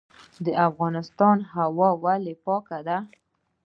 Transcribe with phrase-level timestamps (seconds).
[0.45, 2.97] د افغانستان هوا ولې پاکه ده؟